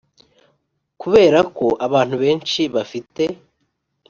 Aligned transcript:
Kubera 1.01 1.39
ko 1.57 1.67
abantu 1.85 2.15
benshi 2.23 2.61
bafite 2.75 3.23